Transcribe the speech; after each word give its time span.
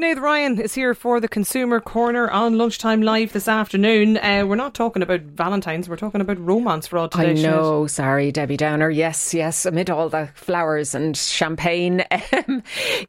Sinead 0.00 0.18
Ryan 0.18 0.58
is 0.58 0.74
here 0.74 0.94
for 0.94 1.20
the 1.20 1.28
Consumer 1.28 1.78
Corner 1.78 2.30
on 2.30 2.56
Lunchtime 2.56 3.02
Live 3.02 3.34
this 3.34 3.46
afternoon. 3.46 4.16
Uh, 4.16 4.46
we're 4.46 4.56
not 4.56 4.72
talking 4.72 5.02
about 5.02 5.20
Valentine's, 5.20 5.90
we're 5.90 5.96
talking 5.96 6.22
about 6.22 6.38
romance 6.38 6.86
fraud 6.86 7.12
today. 7.12 7.32
I 7.32 7.34
know, 7.34 7.82
Sinead. 7.82 7.90
sorry, 7.90 8.32
Debbie 8.32 8.56
Downer. 8.56 8.88
Yes, 8.88 9.34
yes, 9.34 9.66
amid 9.66 9.90
all 9.90 10.08
the 10.08 10.30
flowers 10.34 10.94
and 10.94 11.14
champagne. 11.16 12.02
Um, 12.48 12.62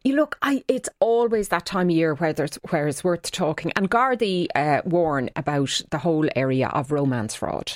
you 0.03 0.15
look, 0.15 0.37
I, 0.41 0.63
it's 0.67 0.89
always 0.99 1.49
that 1.49 1.65
time 1.65 1.89
of 1.89 1.95
year 1.95 2.15
where, 2.15 2.33
there's, 2.33 2.55
where 2.69 2.87
it's 2.87 3.03
worth 3.03 3.31
talking. 3.31 3.71
And 3.75 3.89
Gardaí 3.89 4.47
uh, 4.55 4.81
warn 4.83 5.29
about 5.35 5.81
the 5.91 5.99
whole 5.99 6.27
area 6.35 6.67
of 6.69 6.91
romance 6.91 7.35
fraud. 7.35 7.71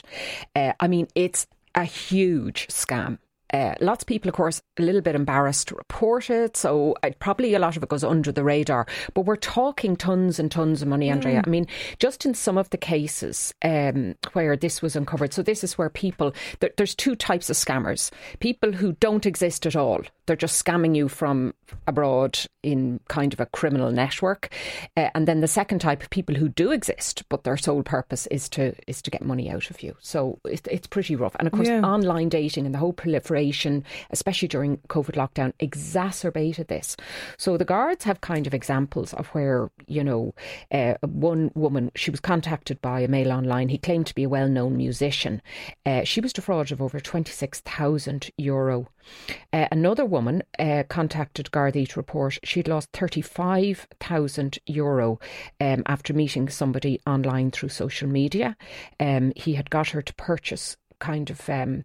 Uh, 0.55 0.73
I 0.79 0.87
mean, 0.87 1.07
it's 1.13 1.47
a 1.75 1.83
huge 1.83 2.67
scam. 2.67 3.19
Uh, 3.53 3.75
lots 3.79 4.03
of 4.03 4.07
people, 4.07 4.29
of 4.29 4.35
course, 4.35 4.61
a 4.77 4.81
little 4.81 5.01
bit 5.01 5.15
embarrassed 5.15 5.67
to 5.69 5.75
report 5.75 6.29
it. 6.29 6.57
So 6.57 6.95
uh, 7.03 7.11
probably 7.19 7.53
a 7.53 7.59
lot 7.59 7.77
of 7.77 7.83
it 7.83 7.89
goes 7.89 8.03
under 8.03 8.31
the 8.31 8.43
radar. 8.43 8.87
But 9.13 9.21
we're 9.21 9.35
talking 9.35 9.95
tons 9.95 10.39
and 10.39 10.51
tons 10.51 10.81
of 10.81 10.87
money, 10.87 11.09
Andrea. 11.09 11.41
Mm. 11.41 11.47
I 11.47 11.49
mean, 11.49 11.67
just 11.99 12.25
in 12.25 12.33
some 12.33 12.57
of 12.57 12.69
the 12.71 12.77
cases 12.77 13.53
um, 13.63 14.15
where 14.33 14.57
this 14.57 14.81
was 14.81 14.95
uncovered. 14.95 15.33
So 15.33 15.43
this 15.43 15.63
is 15.63 15.77
where 15.77 15.89
people, 15.89 16.33
there, 16.59 16.71
there's 16.77 16.95
two 16.95 17.15
types 17.15 17.49
of 17.49 17.55
scammers 17.55 18.11
people 18.39 18.71
who 18.71 18.93
don't 18.93 19.25
exist 19.25 19.65
at 19.65 19.75
all. 19.75 20.01
They're 20.25 20.35
just 20.35 20.63
scamming 20.63 20.95
you 20.95 21.07
from 21.07 21.53
abroad 21.87 22.39
in 22.63 22.99
kind 23.07 23.33
of 23.33 23.39
a 23.39 23.45
criminal 23.45 23.91
network. 23.91 24.53
Uh, 24.97 25.09
and 25.13 25.27
then 25.27 25.41
the 25.41 25.47
second 25.47 25.79
type 25.79 26.03
of 26.03 26.09
people 26.09 26.35
who 26.35 26.49
do 26.49 26.71
exist, 26.71 27.23
but 27.29 27.43
their 27.43 27.57
sole 27.57 27.83
purpose 27.83 28.27
is 28.27 28.49
to 28.49 28.73
is 28.87 29.01
to 29.01 29.11
get 29.11 29.23
money 29.23 29.49
out 29.49 29.69
of 29.69 29.81
you. 29.81 29.95
So 29.99 30.39
it, 30.45 30.67
it's 30.69 30.87
pretty 30.87 31.15
rough. 31.15 31.35
And 31.37 31.47
of 31.47 31.53
course, 31.53 31.67
yeah. 31.67 31.81
online 31.81 32.29
dating 32.29 32.65
and 32.65 32.73
the 32.73 32.79
whole 32.79 32.93
proliferation 32.93 33.83
especially 34.11 34.47
during 34.47 34.77
COVID 34.89 35.15
lockdown, 35.15 35.53
exacerbated 35.59 36.67
this. 36.67 36.95
So 37.37 37.57
the 37.57 37.65
guards 37.65 38.03
have 38.05 38.21
kind 38.21 38.47
of 38.47 38.53
examples 38.53 39.13
of 39.13 39.27
where, 39.27 39.69
you 39.87 40.03
know, 40.03 40.33
uh, 40.71 40.95
one 41.01 41.51
woman, 41.55 41.91
she 41.95 42.11
was 42.11 42.19
contacted 42.19 42.81
by 42.81 43.01
a 43.01 43.07
male 43.07 43.31
online. 43.31 43.69
He 43.69 43.77
claimed 43.77 44.07
to 44.07 44.15
be 44.15 44.23
a 44.23 44.29
well 44.29 44.47
known 44.47 44.77
musician. 44.77 45.41
Uh, 45.85 46.03
she 46.03 46.21
was 46.21 46.33
defrauded 46.33 46.71
of 46.71 46.81
over 46.81 46.99
26,000 46.99 48.29
euro. 48.37 48.87
Uh, 49.53 49.67
another 49.71 50.05
woman 50.05 50.43
uh, 50.59 50.83
contacted 50.89 51.49
Gardaí 51.51 51.87
to 51.89 51.99
report 51.99 52.39
she'd 52.43 52.67
lost 52.67 52.89
35,000 52.93 54.59
euro 54.65 55.19
um, 55.59 55.83
after 55.85 56.13
meeting 56.13 56.49
somebody 56.49 56.99
online 57.05 57.51
through 57.51 57.69
social 57.69 58.07
media. 58.07 58.55
Um, 58.99 59.33
he 59.35 59.53
had 59.53 59.69
got 59.69 59.89
her 59.89 60.01
to 60.01 60.13
purchase 60.15 60.77
kind 60.99 61.29
of 61.29 61.49
um, 61.49 61.83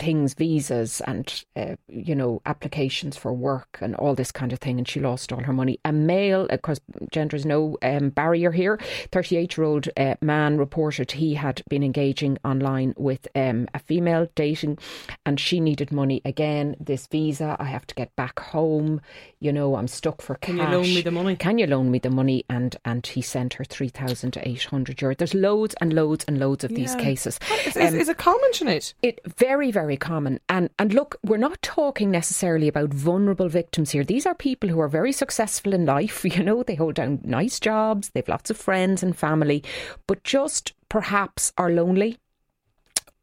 things, 0.00 0.34
visas 0.34 1.00
and, 1.02 1.44
uh, 1.54 1.76
you 1.88 2.14
know, 2.14 2.40
applications 2.46 3.16
for 3.16 3.32
work 3.32 3.78
and 3.80 3.94
all 3.96 4.14
this 4.14 4.32
kind 4.32 4.52
of 4.52 4.58
thing. 4.58 4.78
And 4.78 4.88
she 4.88 4.98
lost 4.98 5.32
all 5.32 5.42
her 5.42 5.52
money. 5.52 5.78
A 5.84 5.92
male, 5.92 6.46
of 6.50 6.62
course, 6.62 6.80
gender 7.12 7.36
is 7.36 7.44
no 7.44 7.76
um, 7.82 8.08
barrier 8.10 8.50
here, 8.50 8.80
38 9.12 9.56
year 9.56 9.64
old 9.64 9.88
uh, 9.96 10.14
man 10.20 10.58
reported 10.58 11.12
he 11.12 11.34
had 11.34 11.62
been 11.68 11.82
engaging 11.82 12.38
online 12.44 12.94
with 12.96 13.28
um, 13.34 13.68
a 13.74 13.78
female 13.78 14.26
dating 14.34 14.78
and 15.26 15.38
she 15.38 15.60
needed 15.60 15.92
money. 15.92 16.22
Again, 16.24 16.76
this 16.80 17.06
visa, 17.06 17.56
I 17.60 17.64
have 17.64 17.86
to 17.88 17.94
get 17.94 18.16
back 18.16 18.40
home. 18.40 19.00
You 19.38 19.52
know, 19.52 19.76
I'm 19.76 19.88
stuck 19.88 20.22
for 20.22 20.34
cash. 20.36 20.56
Can 20.56 20.56
you 20.56 20.76
loan 20.76 20.82
me 20.82 21.02
the 21.02 21.10
money? 21.10 21.36
Can 21.36 21.58
you 21.58 21.66
loan 21.66 21.90
me 21.90 21.98
the 21.98 22.10
money? 22.10 22.44
And, 22.48 22.74
and 22.84 23.06
he 23.06 23.20
sent 23.20 23.54
her 23.54 23.64
3,800 23.64 25.02
euro. 25.02 25.14
There's 25.14 25.34
loads 25.34 25.74
and 25.80 25.92
loads 25.92 26.24
and 26.26 26.38
loads 26.38 26.64
of 26.64 26.70
yeah. 26.70 26.78
these 26.78 26.94
cases. 26.94 27.38
Is, 27.66 27.76
um, 27.76 27.82
is, 27.82 27.94
is 27.94 28.08
it 28.08 28.16
common, 28.16 28.50
Sinead? 28.52 28.94
It 29.02 29.20
very, 29.36 29.70
very 29.70 29.89
very 29.90 29.96
common. 29.96 30.38
And 30.48 30.70
and 30.78 30.94
look, 30.94 31.16
we're 31.24 31.36
not 31.36 31.60
talking 31.62 32.10
necessarily 32.10 32.68
about 32.68 32.94
vulnerable 32.94 33.48
victims 33.48 33.90
here. 33.90 34.04
These 34.04 34.24
are 34.24 34.34
people 34.36 34.68
who 34.68 34.80
are 34.80 34.88
very 34.88 35.12
successful 35.12 35.74
in 35.74 35.84
life. 35.86 36.24
You 36.30 36.44
know, 36.44 36.62
they 36.62 36.76
hold 36.76 36.94
down 36.94 37.20
nice 37.24 37.58
jobs, 37.58 38.10
they've 38.10 38.28
lots 38.28 38.50
of 38.50 38.56
friends 38.56 39.02
and 39.02 39.16
family, 39.16 39.64
but 40.06 40.22
just 40.22 40.74
perhaps 40.88 41.52
are 41.58 41.70
lonely 41.70 42.18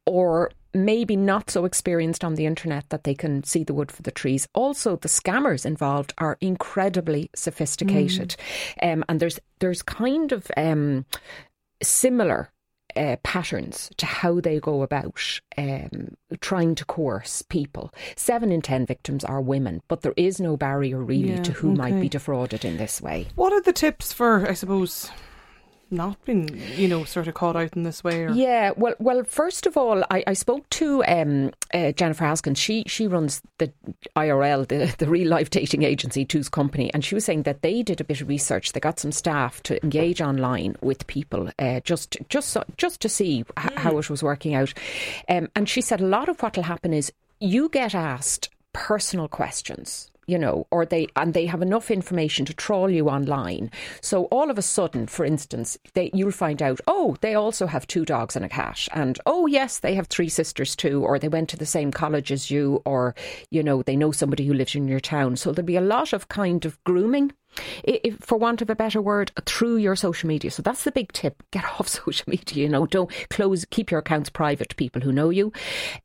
or 0.05 0.51
maybe 0.73 1.15
not 1.15 1.49
so 1.49 1.63
experienced 1.63 2.23
on 2.23 2.35
the 2.35 2.45
internet 2.45 2.89
that 2.89 3.05
they 3.05 3.15
can 3.15 3.43
see 3.43 3.63
the 3.63 3.73
wood 3.73 3.91
for 3.91 4.03
the 4.03 4.11
trees. 4.11 4.47
Also, 4.53 4.97
the 4.97 5.07
scammers 5.07 5.65
involved 5.65 6.13
are 6.17 6.37
incredibly 6.41 7.29
sophisticated, 7.33 8.35
mm. 8.81 8.93
um, 8.93 9.05
and 9.07 9.19
there's 9.21 9.39
there's 9.59 9.81
kind 9.81 10.33
of 10.33 10.51
um, 10.57 11.05
similar 11.81 12.51
uh, 12.97 13.15
patterns 13.23 13.89
to 13.97 14.05
how 14.05 14.39
they 14.39 14.59
go 14.59 14.81
about 14.81 15.39
um, 15.57 16.15
trying 16.41 16.75
to 16.75 16.85
coerce 16.85 17.41
people. 17.41 17.93
Seven 18.15 18.51
in 18.51 18.61
ten 18.61 18.85
victims 18.85 19.23
are 19.23 19.41
women, 19.41 19.81
but 19.87 20.01
there 20.01 20.13
is 20.17 20.39
no 20.39 20.57
barrier 20.57 21.01
really 21.01 21.31
yeah, 21.31 21.43
to 21.43 21.51
who 21.51 21.71
okay. 21.71 21.77
might 21.77 22.01
be 22.01 22.09
defrauded 22.09 22.65
in 22.65 22.77
this 22.77 23.01
way. 23.01 23.27
What 23.35 23.53
are 23.53 23.61
the 23.61 23.73
tips 23.73 24.13
for, 24.13 24.47
I 24.47 24.53
suppose, 24.53 25.09
not 25.91 26.23
been, 26.25 26.47
you 26.75 26.87
know, 26.87 27.03
sort 27.03 27.27
of 27.27 27.33
caught 27.33 27.55
out 27.55 27.75
in 27.75 27.83
this 27.83 28.03
way? 28.03 28.23
Or? 28.23 28.31
Yeah, 28.31 28.71
well, 28.75 28.95
well, 28.99 29.23
first 29.23 29.65
of 29.65 29.77
all, 29.77 30.03
I, 30.11 30.23
I 30.27 30.33
spoke 30.33 30.69
to 30.71 31.03
um, 31.05 31.51
uh, 31.73 31.91
Jennifer 31.91 32.25
Haskins. 32.25 32.59
She 32.59 32.83
she 32.87 33.07
runs 33.07 33.41
the 33.57 33.71
IRL, 34.15 34.67
the, 34.67 34.93
the 34.97 35.09
real 35.09 35.29
life 35.29 35.49
dating 35.49 35.83
agency, 35.83 36.25
Two's 36.25 36.49
company, 36.49 36.93
and 36.93 37.03
she 37.03 37.15
was 37.15 37.25
saying 37.25 37.43
that 37.43 37.61
they 37.61 37.83
did 37.83 38.01
a 38.01 38.03
bit 38.03 38.21
of 38.21 38.27
research. 38.27 38.73
They 38.73 38.79
got 38.79 38.99
some 38.99 39.11
staff 39.11 39.61
to 39.63 39.81
engage 39.83 40.21
online 40.21 40.75
with 40.81 41.07
people, 41.07 41.49
uh, 41.59 41.79
just 41.81 42.17
just 42.29 42.49
so, 42.49 42.63
just 42.77 43.01
to 43.01 43.09
see 43.09 43.39
h- 43.39 43.73
how 43.75 43.93
mm. 43.93 43.99
it 43.99 44.09
was 44.09 44.23
working 44.23 44.53
out. 44.55 44.73
Um, 45.29 45.49
and 45.55 45.67
she 45.67 45.81
said 45.81 46.01
a 46.01 46.07
lot 46.07 46.29
of 46.29 46.41
what 46.41 46.55
will 46.55 46.63
happen 46.63 46.93
is 46.93 47.11
you 47.39 47.69
get 47.69 47.93
asked 47.93 48.49
personal 48.73 49.27
questions 49.27 50.09
you 50.27 50.37
know, 50.37 50.67
or 50.71 50.85
they 50.85 51.07
and 51.15 51.33
they 51.33 51.45
have 51.45 51.61
enough 51.61 51.89
information 51.89 52.45
to 52.45 52.53
trawl 52.53 52.89
you 52.89 53.09
online. 53.09 53.71
So 54.01 54.25
all 54.25 54.51
of 54.51 54.57
a 54.57 54.61
sudden, 54.61 55.07
for 55.07 55.25
instance, 55.25 55.77
they, 55.93 56.11
you'll 56.13 56.31
find 56.31 56.61
out, 56.61 56.79
oh, 56.87 57.15
they 57.21 57.33
also 57.33 57.65
have 57.65 57.87
two 57.87 58.05
dogs 58.05 58.35
and 58.35 58.45
a 58.45 58.49
cat, 58.49 58.87
and 58.93 59.17
oh 59.25 59.47
yes, 59.47 59.79
they 59.79 59.95
have 59.95 60.07
three 60.07 60.29
sisters 60.29 60.75
too, 60.75 61.03
or 61.03 61.17
they 61.17 61.29
went 61.29 61.49
to 61.49 61.57
the 61.57 61.65
same 61.65 61.91
college 61.91 62.31
as 62.31 62.51
you, 62.51 62.81
or 62.85 63.15
you 63.49 63.63
know, 63.63 63.81
they 63.81 63.95
know 63.95 64.11
somebody 64.11 64.45
who 64.45 64.53
lives 64.53 64.75
in 64.75 64.87
your 64.87 64.99
town. 64.99 65.35
So 65.35 65.51
there'll 65.51 65.65
be 65.65 65.75
a 65.75 65.81
lot 65.81 66.13
of 66.13 66.27
kind 66.27 66.65
of 66.65 66.83
grooming 66.83 67.31
if, 67.83 68.17
for 68.19 68.37
want 68.37 68.61
of 68.61 68.69
a 68.69 68.75
better 68.75 69.01
word, 69.01 69.31
through 69.45 69.77
your 69.77 69.95
social 69.95 70.27
media. 70.27 70.51
So 70.51 70.61
that's 70.61 70.83
the 70.83 70.91
big 70.91 71.11
tip. 71.11 71.41
Get 71.51 71.65
off 71.79 71.87
social 71.87 72.25
media, 72.27 72.63
you 72.63 72.69
know, 72.69 72.85
don't 72.85 73.11
close, 73.29 73.65
keep 73.69 73.91
your 73.91 73.99
accounts 73.99 74.29
private 74.29 74.69
to 74.69 74.75
people 74.75 75.01
who 75.01 75.11
know 75.11 75.29
you. 75.29 75.51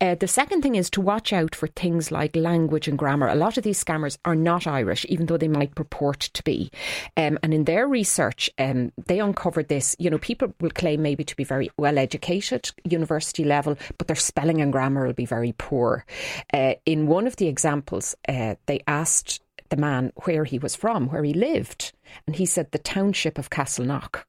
Uh, 0.01 0.15
the 0.15 0.29
second 0.29 0.63
thing 0.63 0.75
is 0.75 0.91
to 0.91 1.01
watch 1.01 1.33
out 1.33 1.55
for 1.55 1.67
things 1.69 2.11
like 2.11 2.37
language 2.37 2.89
and 2.89 2.99
grammar. 2.99 3.29
A 3.29 3.35
lot 3.35 3.57
of 3.57 3.65
these 3.65 3.83
scammers 3.83 4.19
are 4.25 4.35
not 4.35 4.67
Irish, 4.67 5.07
even 5.09 5.27
though 5.27 5.37
they 5.37 5.49
might 5.49 5.75
purport 5.75 6.21
to 6.21 6.43
be. 6.43 6.71
Um, 7.17 7.39
and 7.43 7.55
in 7.55 7.65
their 7.65 7.87
research, 7.87 8.51
um, 8.59 8.93
they 9.07 9.21
uncovered 9.21 9.69
this. 9.69 9.97
You 9.99 10.11
know, 10.11 10.19
people 10.19 10.55
will 10.61 10.71
claim 10.71 11.03
maybe 11.03 11.25
to 11.25 11.37
be 11.37 11.45
very 11.45 11.71
well 11.77 11.99
educated, 11.99 12.71
university 12.85 13.45
level, 13.45 13.77
but 13.99 14.07
their 14.07 14.17
spelling 14.17 14.61
and 14.61 14.73
grammar 14.73 15.07
will 15.07 15.13
be 15.13 15.27
very 15.27 15.53
poor. 15.53 16.05
Uh, 16.53 16.75
in 16.87 17.07
one 17.07 17.27
of 17.27 17.37
the 17.37 17.49
examples, 17.49 18.15
uh, 18.29 18.55
they 18.67 18.81
asked 18.87 19.41
the 19.73 19.77
man 19.79 20.13
where 20.25 20.45
he 20.45 20.59
was 20.59 20.77
from, 20.77 21.09
where 21.09 21.25
he 21.25 21.33
lived, 21.33 21.93
and 22.27 22.37
he 22.37 22.47
said 22.47 22.71
the 22.71 22.79
township 22.79 23.39
of 23.39 23.51
Castleknock. 23.51 24.25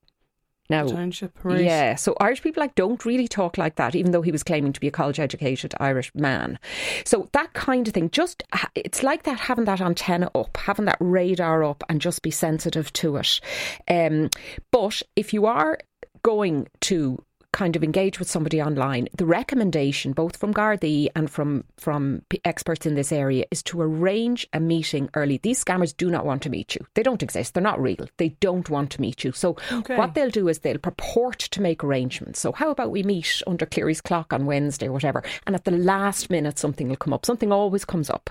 Now, 0.70 0.88
township, 0.88 1.38
right. 1.44 1.62
yeah. 1.62 1.96
So 1.96 2.16
Irish 2.22 2.42
people 2.42 2.62
like 2.62 2.76
don't 2.76 3.04
really 3.06 3.28
talk 3.28 3.58
like 3.58 3.76
that, 3.76 3.94
even 3.94 4.14
though 4.14 4.22
he 4.22 4.32
was 4.32 4.44
claiming 4.44 4.72
to 4.72 4.80
be 4.80 4.88
a 4.88 4.92
college-educated 4.92 5.76
Irish 5.82 6.16
man. 6.16 6.58
So 7.04 7.28
that 7.34 7.52
kind 7.52 7.86
of 7.86 7.94
thing, 7.94 8.10
just 8.10 8.44
it's 8.74 9.04
like 9.04 9.24
that 9.24 9.42
having 9.42 9.66
that 9.66 9.82
antenna 9.82 10.32
up, 10.34 10.56
having 10.56 10.86
that 10.86 10.98
radar 11.02 11.66
up, 11.66 11.84
and 11.90 12.00
just 12.00 12.22
be 12.22 12.32
sensitive 12.32 12.94
to 12.94 13.18
it. 13.18 13.42
Um, 13.90 14.30
but 14.72 15.02
if 15.18 15.34
you 15.34 15.46
are 15.46 15.78
going 16.24 16.70
to 16.80 17.22
kind 17.54 17.76
of 17.78 17.84
engage 17.84 18.20
with 18.20 18.30
somebody 18.30 18.62
online, 18.62 19.08
the 19.16 19.26
recommendation, 19.26 20.12
both 20.12 20.36
from 20.36 20.54
Gardaí 20.54 21.08
and 21.16 21.30
from 21.30 21.64
from 21.78 22.24
experts 22.44 22.86
in 22.86 22.96
this 22.96 23.12
area, 23.12 23.46
is 23.52 23.64
to 23.64 23.82
arrange 23.82 24.46
a 24.52 24.60
meeting 24.60 25.10
early. 25.14 25.38
These 25.38 25.64
scammers 25.64 25.96
do 25.96 26.10
not 26.10 26.26
want 26.26 26.42
to 26.44 26.50
meet 26.50 26.76
you. 26.76 26.86
They 26.96 27.04
don't 27.04 27.24
exist. 27.24 27.54
They're 27.54 27.64
not 27.64 27.82
real. 27.82 28.08
They 28.18 28.30
don't 28.42 28.70
want 28.70 28.92
to 28.92 29.02
meet 29.02 29.24
you. 29.24 29.32
So 29.32 29.56
okay. 29.72 29.96
what 29.96 30.16
they'll 30.16 30.30
do 30.30 30.50
is 30.50 30.60
they'll 30.60 30.78
purport 30.78 31.40
to 31.40 31.62
make 31.62 31.84
arrangements. 31.84 32.40
So 32.42 32.52
how 32.52 32.72
about 32.72 32.92
we 32.92 33.04
meet 33.04 33.42
under 33.48 33.66
Clerys 33.66 34.04
clock 34.04 34.34
on 34.34 34.46
Wednesday 34.46 34.88
or 34.88 34.92
whatever? 34.92 35.24
And 35.46 35.56
at 35.56 35.64
the 35.64 35.72
last 35.72 36.30
minute, 36.30 36.60
something 36.60 36.90
will 36.90 36.98
come 36.98 37.14
up. 37.14 37.26
Something 37.26 37.52
always 37.52 37.86
comes 37.86 38.10
up. 38.10 38.30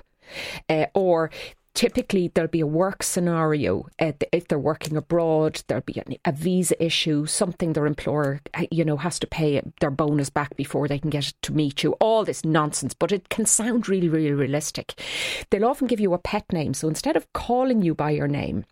Uh, 0.69 0.87
or 0.95 1.31
typically 1.75 2.31
there'll 2.35 2.51
be 2.51 2.61
a 2.61 2.67
work 2.67 3.03
scenario 3.03 3.87
uh, 3.99 4.13
if 4.33 4.49
they're 4.49 4.59
working 4.59 4.97
abroad 4.97 5.63
there'll 5.67 5.83
be 5.85 6.03
a 6.25 6.33
visa 6.33 6.83
issue 6.85 7.27
something 7.27 7.73
their 7.73 7.87
employer 7.87 8.41
uh, 8.55 8.65
you 8.71 8.85
know 8.85 8.97
has 8.97 9.19
to 9.19 9.27
pay 9.27 9.61
their 9.81 9.91
bonus 9.91 10.31
back 10.31 10.55
before 10.57 10.89
they 10.89 10.99
can 10.99 11.11
get 11.11 11.33
to 11.43 11.53
meet 11.53 11.83
you 11.83 11.93
all 11.95 12.25
this 12.25 12.45
nonsense 12.45 12.95
but 12.95 13.13
it 13.13 13.29
can 13.29 13.47
sound 13.47 13.89
really 13.89 14.09
really 14.09 14.33
realistic. 14.33 14.95
They'll 15.51 15.65
often 15.65 15.87
give 15.87 16.01
you 16.01 16.13
a 16.13 16.19
pet 16.19 16.53
name 16.53 16.75
so 16.75 16.89
instead 16.89 17.17
of 17.17 17.33
calling 17.33 17.83
you 17.83 17.95
by 17.95 18.11
your 18.11 18.29
name 18.29 18.65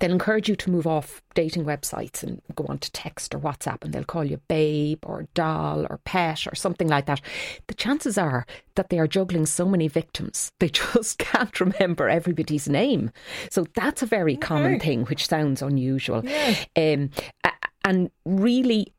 they'll 0.00 0.12
encourage 0.12 0.48
you 0.48 0.56
to 0.56 0.70
move 0.70 0.86
off 0.86 1.22
dating 1.34 1.64
websites 1.64 2.22
and 2.22 2.40
go 2.54 2.64
on 2.68 2.78
to 2.78 2.90
text 2.92 3.34
or 3.34 3.38
WhatsApp 3.38 3.84
and 3.84 3.92
they'll 3.92 4.04
call 4.04 4.24
you 4.24 4.38
babe 4.48 4.98
or 5.04 5.26
doll 5.34 5.86
or 5.88 6.00
pet 6.04 6.46
or 6.46 6.54
something 6.54 6.88
like 6.88 7.06
that. 7.06 7.20
The 7.66 7.74
chances 7.74 8.16
are 8.16 8.46
that 8.74 8.90
they 8.90 8.98
are 8.98 9.06
juggling 9.06 9.46
so 9.46 9.66
many 9.66 9.88
victims, 9.88 10.50
they 10.60 10.68
just 10.68 11.18
can't 11.18 11.60
remember 11.60 12.08
everybody's 12.08 12.68
name. 12.68 13.10
So 13.50 13.66
that's 13.74 14.02
a 14.02 14.06
very 14.06 14.34
okay. 14.34 14.40
common 14.40 14.80
thing, 14.80 15.04
which 15.04 15.26
sounds 15.26 15.62
unusual. 15.62 16.22
Yeah. 16.24 16.56
Um, 16.76 17.10
and 17.84 18.10
really, 18.24 18.92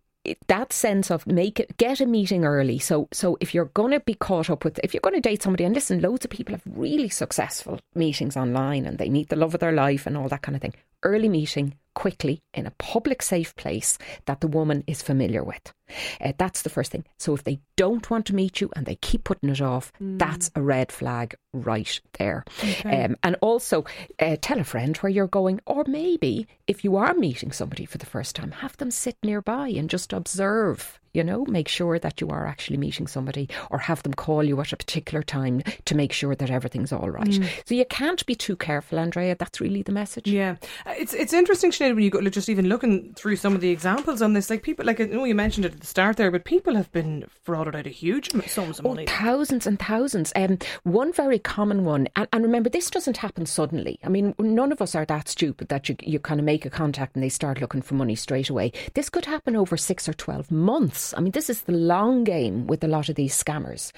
that 0.47 0.71
sense 0.71 1.11
of 1.11 1.27
make 1.27 1.59
it 1.59 1.77
get 1.77 1.99
a 1.99 2.05
meeting 2.05 2.45
early. 2.45 2.79
So 2.79 3.07
so 3.11 3.37
if 3.39 3.53
you're 3.53 3.65
going 3.65 3.91
to 3.91 3.99
be 3.99 4.13
caught 4.13 4.49
up 4.49 4.63
with 4.63 4.79
if 4.83 4.93
you're 4.93 5.01
going 5.01 5.15
to 5.15 5.21
date 5.21 5.43
somebody 5.43 5.65
and 5.65 5.75
listen, 5.75 6.01
loads 6.01 6.25
of 6.25 6.31
people 6.31 6.53
have 6.53 6.63
really 6.65 7.09
successful 7.09 7.79
meetings 7.93 8.37
online 8.37 8.85
and 8.85 8.97
they 8.97 9.09
meet 9.09 9.29
the 9.29 9.35
love 9.35 9.53
of 9.53 9.59
their 9.59 9.71
life 9.71 10.07
and 10.07 10.17
all 10.17 10.29
that 10.29 10.41
kind 10.41 10.55
of 10.55 10.61
thing. 10.61 10.75
Early 11.03 11.29
meeting 11.29 11.75
quickly 11.93 12.39
in 12.53 12.65
a 12.65 12.73
public 12.77 13.21
safe 13.21 13.55
place 13.55 13.97
that 14.25 14.41
the 14.41 14.47
woman 14.47 14.83
is 14.87 15.01
familiar 15.01 15.43
with. 15.43 15.73
Uh, 16.19 16.33
that's 16.37 16.61
the 16.61 16.69
first 16.69 16.91
thing. 16.91 17.05
So 17.19 17.33
if 17.33 17.43
they 17.43 17.59
don't 17.75 18.09
want 18.09 18.25
to 18.27 18.35
meet 18.35 18.61
you 18.61 18.69
and 18.75 18.85
they 18.85 18.95
keep 18.95 19.23
putting 19.23 19.49
it 19.49 19.61
off, 19.61 19.91
mm. 20.01 20.17
that's 20.17 20.49
a 20.55 20.61
red 20.61 20.91
flag 20.91 21.35
right 21.53 21.99
there. 22.17 22.45
Okay. 22.59 23.03
Um, 23.03 23.15
and 23.23 23.35
also 23.41 23.85
uh, 24.19 24.37
tell 24.41 24.59
a 24.59 24.63
friend 24.63 24.97
where 24.97 25.11
you're 25.11 25.27
going, 25.27 25.59
or 25.65 25.83
maybe 25.87 26.47
if 26.67 26.83
you 26.83 26.95
are 26.95 27.13
meeting 27.13 27.51
somebody 27.51 27.85
for 27.85 27.97
the 27.97 28.05
first 28.05 28.35
time, 28.35 28.51
have 28.51 28.77
them 28.77 28.91
sit 28.91 29.17
nearby 29.23 29.67
and 29.69 29.89
just 29.89 30.13
observe 30.13 30.99
you 31.13 31.23
know, 31.23 31.45
make 31.45 31.67
sure 31.67 31.99
that 31.99 32.19
you 32.19 32.29
are 32.29 32.47
actually 32.47 32.77
meeting 32.77 33.05
somebody 33.07 33.47
or 33.69 33.77
have 33.77 34.01
them 34.03 34.13
call 34.13 34.43
you 34.43 34.59
at 34.59 34.73
a 34.73 34.77
particular 34.77 35.21
time 35.21 35.61
to 35.85 35.95
make 35.95 36.11
sure 36.11 36.35
that 36.35 36.49
everything's 36.49 36.91
all 36.91 37.09
right. 37.09 37.27
Mm. 37.27 37.47
So 37.65 37.75
you 37.75 37.85
can't 37.85 38.25
be 38.25 38.33
too 38.35 38.55
careful, 38.55 38.97
Andrea. 38.97 39.35
That's 39.37 39.61
really 39.61 39.83
the 39.83 39.91
message. 39.91 40.27
Yeah. 40.27 40.55
Uh, 40.85 40.93
it's 40.97 41.13
it's 41.13 41.33
interesting, 41.33 41.71
Sinead, 41.71 41.95
when 41.95 42.03
you 42.03 42.09
go 42.09 42.21
just 42.29 42.49
even 42.49 42.67
looking 42.67 43.13
through 43.13 43.35
some 43.35 43.53
of 43.53 43.61
the 43.61 43.69
examples 43.69 44.21
on 44.21 44.33
this, 44.33 44.49
like 44.49 44.63
people, 44.63 44.85
like 44.85 44.99
I 44.99 45.05
know 45.05 45.25
you 45.25 45.35
mentioned 45.35 45.65
it 45.65 45.73
at 45.73 45.79
the 45.79 45.85
start 45.85 46.17
there, 46.17 46.31
but 46.31 46.45
people 46.45 46.75
have 46.75 46.91
been 46.91 47.25
frauded 47.45 47.75
out 47.75 47.85
a 47.85 47.89
huge 47.89 48.31
sums 48.47 48.79
of 48.79 48.85
oh, 48.85 48.89
money. 48.89 49.05
Thousands 49.05 49.67
and 49.67 49.77
thousands. 49.77 50.33
Um, 50.35 50.57
one 50.81 51.13
very 51.13 51.37
common 51.37 51.85
one, 51.85 52.07
and, 52.15 52.27
and 52.33 52.43
remember, 52.43 52.69
this 52.69 52.89
doesn't 52.89 53.17
happen 53.17 53.45
suddenly. 53.45 53.99
I 54.03 54.09
mean, 54.09 54.33
none 54.39 54.71
of 54.71 54.81
us 54.81 54.95
are 54.95 55.05
that 55.05 55.29
stupid 55.29 55.67
that 55.69 55.89
you, 55.89 55.95
you 56.01 56.19
kind 56.19 56.39
of 56.39 56.45
make 56.45 56.65
a 56.65 56.71
contact 56.71 57.15
and 57.15 57.23
they 57.23 57.29
start 57.29 57.61
looking 57.61 57.83
for 57.83 57.93
money 57.93 58.15
straight 58.15 58.49
away. 58.49 58.71
This 58.95 59.09
could 59.09 59.25
happen 59.25 59.55
over 59.55 59.77
six 59.77 60.09
or 60.09 60.13
12 60.13 60.49
months 60.49 61.02
I 61.17 61.21
mean, 61.21 61.31
this 61.31 61.49
is 61.49 61.61
the 61.61 61.73
long 61.73 62.23
game 62.23 62.67
with 62.67 62.83
a 62.83 62.87
lot 62.87 63.09
of 63.09 63.15
these 63.15 63.41
scammers. 63.41 63.91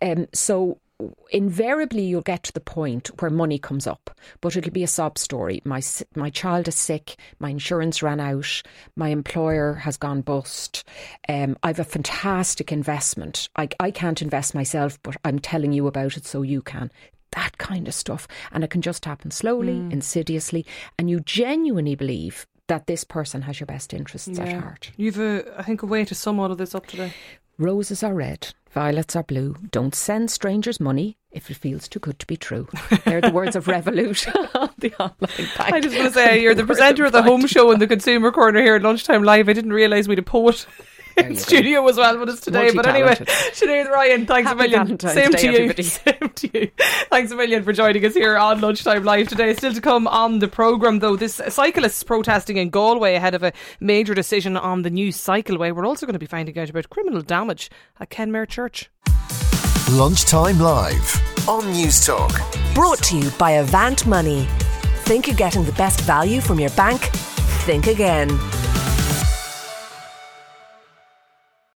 Um, 0.00 0.26
so 0.32 0.78
invariably 1.30 2.02
you'll 2.02 2.22
get 2.22 2.42
to 2.44 2.52
the 2.52 2.60
point 2.60 3.08
where 3.20 3.30
money 3.30 3.58
comes 3.58 3.86
up, 3.86 4.10
but 4.40 4.56
it'll 4.56 4.70
be 4.70 4.84
a 4.84 4.88
sob 4.88 5.18
story. 5.18 5.60
My 5.64 5.82
my 6.14 6.30
child 6.30 6.68
is 6.68 6.76
sick, 6.76 7.16
my 7.38 7.50
insurance 7.50 8.02
ran 8.02 8.20
out, 8.20 8.62
my 8.96 9.08
employer 9.08 9.74
has 9.74 9.96
gone 9.96 10.20
bust. 10.20 10.84
Um, 11.28 11.56
I've 11.62 11.80
a 11.80 11.84
fantastic 11.84 12.72
investment. 12.72 13.48
I 13.56 13.68
I 13.80 13.90
can't 13.90 14.22
invest 14.22 14.54
myself, 14.54 14.98
but 15.02 15.16
I'm 15.24 15.38
telling 15.38 15.72
you 15.72 15.86
about 15.86 16.16
it 16.16 16.26
so 16.26 16.42
you 16.42 16.62
can. 16.62 16.90
That 17.32 17.56
kind 17.56 17.88
of 17.88 17.94
stuff, 17.94 18.28
and 18.52 18.62
it 18.62 18.70
can 18.70 18.82
just 18.82 19.06
happen 19.06 19.30
slowly, 19.30 19.72
mm. 19.72 19.92
insidiously, 19.92 20.66
and 20.98 21.08
you 21.08 21.20
genuinely 21.20 21.94
believe 21.94 22.46
that 22.68 22.86
this 22.86 23.04
person 23.04 23.42
has 23.42 23.60
your 23.60 23.66
best 23.66 23.92
interests 23.92 24.28
yeah. 24.28 24.44
at 24.44 24.62
heart. 24.62 24.90
You've, 24.96 25.18
a, 25.18 25.58
I 25.58 25.62
think, 25.62 25.82
a 25.82 25.86
way 25.86 26.04
to 26.04 26.14
sum 26.14 26.38
all 26.40 26.50
of 26.50 26.58
this 26.58 26.74
up 26.74 26.86
today. 26.86 27.12
Roses 27.58 28.02
are 28.02 28.14
red, 28.14 28.54
violets 28.70 29.14
are 29.14 29.22
blue. 29.22 29.56
Don't 29.70 29.94
send 29.94 30.30
strangers 30.30 30.80
money 30.80 31.18
if 31.30 31.50
it 31.50 31.54
feels 31.54 31.88
too 31.88 31.98
good 31.98 32.18
to 32.18 32.26
be 32.26 32.36
true. 32.36 32.68
They're 33.04 33.20
the 33.20 33.30
words 33.30 33.56
of 33.56 33.64
Revolut 33.66 34.24
the 34.78 34.94
online 34.94 35.48
bank. 35.56 35.72
I 35.72 35.80
just 35.80 35.96
want 35.96 36.08
to 36.08 36.14
say, 36.14 36.42
you're 36.42 36.54
the 36.54 36.66
presenter 36.66 37.04
of 37.04 37.12
the 37.12 37.22
home 37.22 37.46
show 37.46 37.70
in 37.70 37.78
the 37.78 37.86
Consumer 37.86 38.30
Corner 38.30 38.62
here 38.62 38.76
at 38.76 38.82
Lunchtime 38.82 39.22
Live. 39.22 39.48
I 39.48 39.52
didn't 39.52 39.72
realise 39.72 40.08
we'd 40.08 40.18
a 40.18 40.22
poet 40.22 40.66
in 41.16 41.36
studio 41.36 41.82
go. 41.82 41.88
as 41.88 41.96
well 41.96 42.18
with 42.18 42.28
us 42.28 42.40
today. 42.40 42.72
But 42.74 42.86
anyway, 42.86 43.14
Sinead 43.52 43.88
Ryan, 43.90 44.26
thanks 44.26 44.48
Happy 44.48 44.66
a 44.66 44.68
million. 44.68 44.98
Same 44.98 45.30
Day, 45.30 45.38
to 45.38 45.46
you. 45.46 45.52
Everybody. 45.52 45.82
Same 45.82 46.28
to 46.34 46.58
you. 46.60 46.70
Thanks 47.10 47.32
a 47.32 47.36
million 47.36 47.62
for 47.62 47.72
joining 47.72 48.04
us 48.04 48.14
here 48.14 48.36
on 48.36 48.60
Lunchtime 48.60 49.04
Live 49.04 49.28
today. 49.28 49.54
Still 49.54 49.72
to 49.74 49.80
come 49.80 50.06
on 50.06 50.38
the 50.38 50.48
programme, 50.48 50.98
though, 50.98 51.16
this 51.16 51.40
cyclists 51.48 52.02
protesting 52.02 52.56
in 52.56 52.70
Galway 52.70 53.14
ahead 53.14 53.34
of 53.34 53.42
a 53.42 53.52
major 53.80 54.14
decision 54.14 54.56
on 54.56 54.82
the 54.82 54.90
new 54.90 55.08
cycleway. 55.08 55.74
We're 55.74 55.86
also 55.86 56.06
going 56.06 56.14
to 56.14 56.18
be 56.18 56.26
finding 56.26 56.58
out 56.58 56.70
about 56.70 56.90
criminal 56.90 57.22
damage 57.22 57.70
at 58.00 58.10
Kenmare 58.10 58.48
Church. 58.48 58.90
Lunchtime 59.90 60.58
Live 60.58 61.48
on 61.48 61.64
Newstalk. 61.64 62.74
Brought 62.74 62.98
to 63.04 63.18
you 63.18 63.30
by 63.32 63.52
Avant 63.52 64.06
Money. 64.06 64.46
Think 65.04 65.26
you're 65.26 65.36
getting 65.36 65.64
the 65.64 65.72
best 65.72 66.00
value 66.02 66.40
from 66.40 66.58
your 66.58 66.70
bank? 66.70 67.10
Think 67.66 67.88
again. 67.88 68.28